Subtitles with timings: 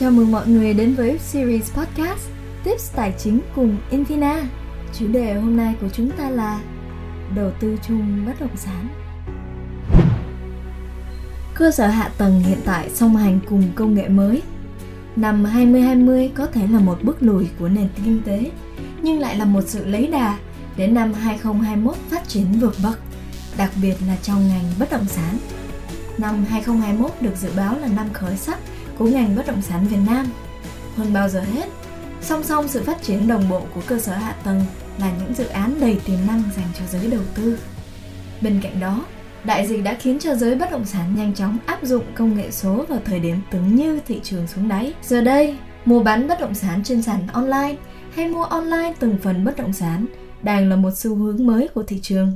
[0.00, 2.28] Chào mừng mọi người đến với series podcast
[2.64, 4.42] Tips Tài chính cùng Infina.
[4.98, 6.60] Chủ đề hôm nay của chúng ta là
[7.34, 8.88] đầu tư chung bất động sản.
[11.54, 14.42] Cơ sở hạ tầng hiện tại song hành cùng công nghệ mới.
[15.16, 18.50] Năm 2020 có thể là một bước lùi của nền kinh tế,
[19.02, 20.38] nhưng lại là một sự lấy đà
[20.76, 22.98] để năm 2021 phát triển vượt bậc,
[23.58, 25.38] đặc biệt là trong ngành bất động sản.
[26.18, 28.58] Năm 2021 được dự báo là năm khởi sắc
[28.98, 30.26] của ngành bất động sản Việt Nam.
[30.96, 31.68] Hơn bao giờ hết,
[32.20, 34.60] song song sự phát triển đồng bộ của cơ sở hạ tầng
[34.98, 37.58] là những dự án đầy tiềm năng dành cho giới đầu tư.
[38.40, 39.04] Bên cạnh đó,
[39.44, 42.50] đại dịch đã khiến cho giới bất động sản nhanh chóng áp dụng công nghệ
[42.50, 44.94] số vào thời điểm tưởng như thị trường xuống đáy.
[45.02, 47.76] Giờ đây, mua bán bất động sản trên sàn online
[48.14, 50.06] hay mua online từng phần bất động sản
[50.42, 52.32] đang là một xu hướng mới của thị trường.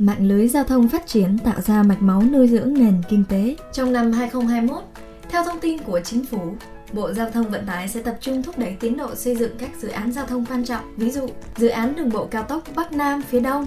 [0.00, 3.56] Mạng lưới giao thông phát triển tạo ra mạch máu nuôi dưỡng nền kinh tế.
[3.72, 4.82] Trong năm 2021,
[5.28, 6.54] theo thông tin của chính phủ,
[6.92, 9.70] Bộ Giao thông Vận tải sẽ tập trung thúc đẩy tiến độ xây dựng các
[9.80, 12.92] dự án giao thông quan trọng, ví dụ dự án đường bộ cao tốc Bắc
[12.92, 13.66] Nam phía Đông,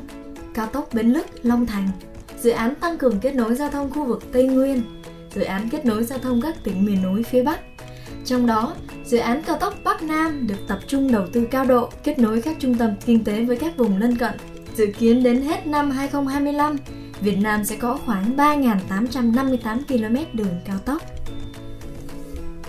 [0.53, 1.89] cao tốc Bến Lức, Long Thành,
[2.41, 4.81] dự án tăng cường kết nối giao thông khu vực Tây Nguyên,
[5.35, 7.59] dự án kết nối giao thông các tỉnh miền núi phía Bắc.
[8.25, 11.89] Trong đó, dự án cao tốc Bắc Nam được tập trung đầu tư cao độ,
[12.03, 14.31] kết nối các trung tâm kinh tế với các vùng lân cận.
[14.75, 16.75] Dự kiến đến hết năm 2025,
[17.21, 21.01] Việt Nam sẽ có khoảng 3.858 km đường cao tốc.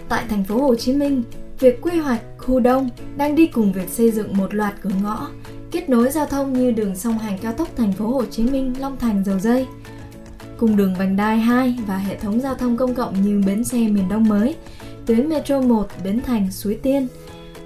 [0.08, 1.22] Tại thành phố Hồ Chí Minh,
[1.60, 5.28] việc quy hoạch khu đông đang đi cùng việc xây dựng một loạt cửa ngõ
[5.70, 8.74] kết nối giao thông như đường song hành cao tốc thành phố Hồ Chí Minh
[8.80, 9.66] Long Thành Dầu Dây,
[10.58, 13.78] cùng đường vành đai 2 và hệ thống giao thông công cộng như bến xe
[13.78, 14.56] miền Đông mới,
[15.06, 17.08] tuyến metro 1 Bến Thành Suối Tiên,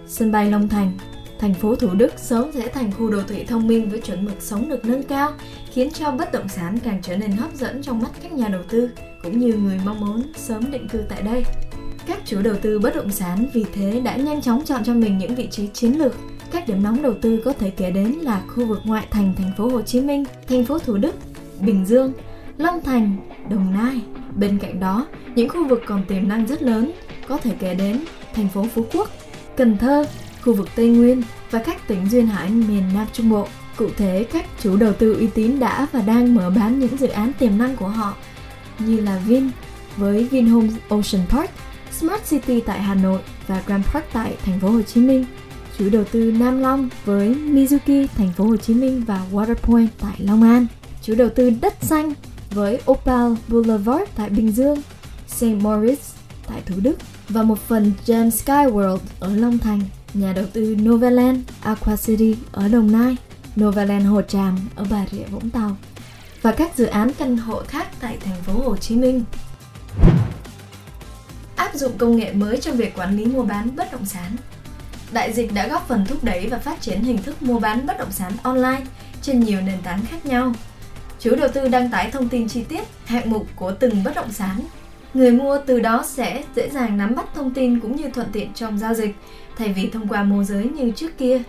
[0.07, 0.93] sân bay Long Thành,
[1.39, 4.43] thành phố Thủ Đức sớm sẽ thành khu đô thị thông minh với chuẩn mực
[4.43, 5.33] sống được nâng cao,
[5.73, 8.63] khiến cho bất động sản càng trở nên hấp dẫn trong mắt các nhà đầu
[8.69, 8.91] tư
[9.23, 11.45] cũng như người mong muốn sớm định cư tại đây.
[12.07, 15.19] Các chủ đầu tư bất động sản vì thế đã nhanh chóng chọn cho mình
[15.19, 16.15] những vị trí chiến lược.
[16.51, 19.53] Các điểm nóng đầu tư có thể kể đến là khu vực ngoại thành thành
[19.57, 21.15] phố Hồ Chí Minh, thành phố Thủ Đức,
[21.61, 22.13] Bình Dương,
[22.57, 23.17] Long Thành,
[23.51, 24.01] Đồng Nai.
[24.37, 26.93] Bên cạnh đó, những khu vực còn tiềm năng rất lớn
[27.29, 28.01] có thể kể đến
[28.35, 29.11] thành phố Phú Quốc,
[29.57, 30.05] Cần Thơ,
[30.43, 33.49] khu vực Tây Nguyên và các tỉnh duyên hải miền Nam Trung Bộ.
[33.77, 37.09] Cụ thể, các chủ đầu tư uy tín đã và đang mở bán những dự
[37.09, 38.15] án tiềm năng của họ
[38.79, 39.51] như là Vin
[39.97, 41.51] với Vinhomes Ocean Park,
[41.93, 45.25] Smart City tại Hà Nội và Grand Park tại thành phố Hồ Chí Minh.
[45.79, 50.15] Chủ đầu tư Nam Long với Mizuki thành phố Hồ Chí Minh và Waterpoint tại
[50.19, 50.67] Long An.
[51.03, 52.13] Chủ đầu tư Đất Xanh
[52.51, 54.83] với Opal Boulevard tại Bình Dương,
[55.29, 55.45] St.
[55.45, 55.97] Moritz
[56.49, 59.81] tại Thủ Đức và một phần Gem Sky World ở Long Thành,
[60.15, 63.17] nhà đầu tư Novaland Aqua City ở Đồng Nai,
[63.61, 65.77] Novaland Hồ Tràm ở Bà Rịa Vũng Tàu
[66.43, 69.25] và các dự án căn hộ khác tại thành phố Hồ Chí Minh.
[71.57, 74.37] Áp dụng công nghệ mới trong việc quản lý mua bán bất động sản.
[75.13, 77.99] Đại dịch đã góp phần thúc đẩy và phát triển hình thức mua bán bất
[77.99, 78.83] động sản online
[79.23, 80.53] trên nhiều nền tảng khác nhau.
[81.21, 84.33] Chủ đầu tư đăng tải thông tin chi tiết, hạng mục của từng bất động
[84.33, 84.61] sản.
[85.19, 88.53] Người mua từ đó sẽ dễ dàng nắm bắt thông tin cũng như thuận tiện
[88.55, 89.17] trong giao dịch,
[89.57, 91.43] thay vì thông qua môi giới như trước kia.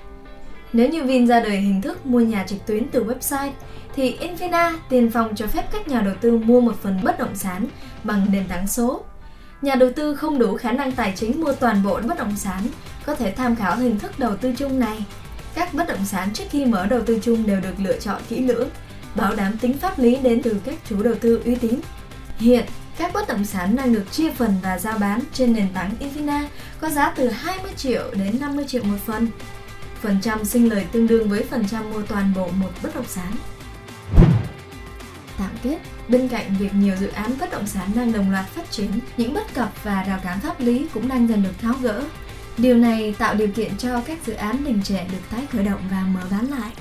[0.74, 3.52] Nếu như Vin ra đời hình thức mua nhà trực tuyến từ website,
[3.96, 7.36] thì Infina tiền phòng cho phép các nhà đầu tư mua một phần bất động
[7.36, 7.66] sản
[8.04, 9.04] bằng nền tảng số.
[9.62, 12.64] Nhà đầu tư không đủ khả năng tài chính mua toàn bộ bất động sản
[13.06, 15.06] có thể tham khảo hình thức đầu tư chung này.
[15.56, 18.40] Các bất động sản trước khi mở đầu tư chung đều được lựa chọn kỹ
[18.40, 18.70] lưỡng,
[19.16, 21.76] bảo đảm tính pháp lý đến từ các chủ đầu tư uy tín.
[22.38, 22.66] Hiện,
[23.00, 26.46] các bất động sản đang được chia phần và giao bán trên nền tảng Infina
[26.82, 29.28] có giá từ 20 triệu đến 50 triệu một phần.
[30.02, 33.06] Phần trăm sinh lời tương đương với phần trăm mua toàn bộ một bất động
[33.08, 33.32] sản.
[35.38, 35.78] Tạm kết,
[36.08, 39.34] bên cạnh việc nhiều dự án bất động sản đang đồng loạt phát triển, những
[39.34, 42.04] bất cập và rào cản pháp lý cũng đang dần được tháo gỡ.
[42.58, 45.82] Điều này tạo điều kiện cho các dự án đình trệ được tái khởi động
[45.92, 46.72] và mở bán lại.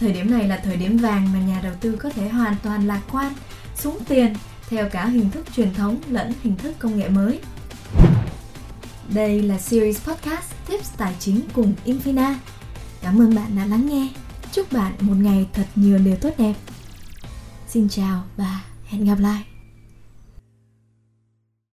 [0.00, 2.86] Thời điểm này là thời điểm vàng mà nhà đầu tư có thể hoàn toàn
[2.86, 3.32] lạc quan,
[3.76, 4.34] xuống tiền
[4.68, 7.40] theo cả hình thức truyền thống lẫn hình thức công nghệ mới.
[9.14, 12.34] Đây là series podcast Tips Tài chính cùng Infina.
[13.02, 14.08] Cảm ơn bạn đã lắng nghe.
[14.52, 16.54] Chúc bạn một ngày thật nhiều điều tốt đẹp.
[17.68, 19.51] Xin chào và hẹn gặp lại.